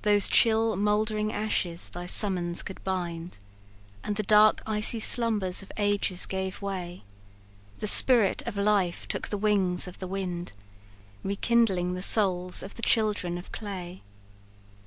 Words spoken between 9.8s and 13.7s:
of the wind, Rekindling the souls of the children of